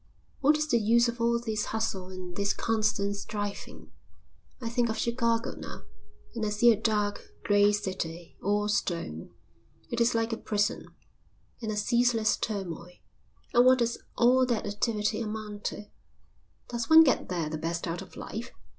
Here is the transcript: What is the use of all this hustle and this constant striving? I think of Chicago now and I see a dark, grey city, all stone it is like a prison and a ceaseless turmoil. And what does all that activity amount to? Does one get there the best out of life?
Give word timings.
What 0.39 0.57
is 0.57 0.67
the 0.67 0.79
use 0.79 1.07
of 1.07 1.21
all 1.21 1.39
this 1.39 1.65
hustle 1.65 2.07
and 2.07 2.35
this 2.35 2.53
constant 2.55 3.17
striving? 3.17 3.91
I 4.59 4.67
think 4.67 4.89
of 4.89 4.97
Chicago 4.97 5.51
now 5.51 5.83
and 6.33 6.43
I 6.43 6.49
see 6.49 6.71
a 6.71 6.75
dark, 6.75 7.29
grey 7.43 7.71
city, 7.71 8.35
all 8.41 8.67
stone 8.67 9.29
it 9.91 10.01
is 10.01 10.15
like 10.15 10.33
a 10.33 10.37
prison 10.37 10.87
and 11.61 11.71
a 11.71 11.77
ceaseless 11.77 12.35
turmoil. 12.35 12.93
And 13.53 13.63
what 13.63 13.77
does 13.77 13.99
all 14.17 14.43
that 14.47 14.65
activity 14.65 15.21
amount 15.21 15.65
to? 15.65 15.85
Does 16.69 16.89
one 16.89 17.03
get 17.03 17.29
there 17.29 17.47
the 17.47 17.59
best 17.59 17.85
out 17.85 18.01
of 18.01 18.15
life? 18.17 18.49